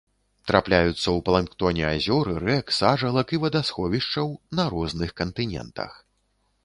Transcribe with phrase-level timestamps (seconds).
[0.51, 5.91] Тапляюцца ў планктоне азёр, рэк, сажалак і вадасховішчаў на розных кантынентах.